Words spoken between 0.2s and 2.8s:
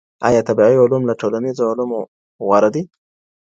آیا طبیعي علوم له ټولنیزو علومو غوره